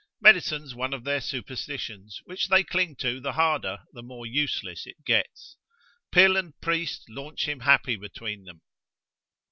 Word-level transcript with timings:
Medicine's 0.19 0.73
one 0.73 0.95
of 0.95 1.03
their 1.03 1.21
superstitions, 1.21 2.21
which 2.25 2.47
they 2.47 2.63
cling 2.63 2.95
to 2.95 3.19
the 3.19 3.33
harder 3.33 3.83
the 3.93 4.01
more 4.01 4.25
useless 4.25 4.87
it 4.87 5.05
gets. 5.05 5.57
Pill 6.11 6.35
and 6.37 6.59
priest 6.59 7.03
launch 7.07 7.47
him 7.47 7.59
happy 7.59 7.97
between 7.97 8.45
them. 8.45 8.61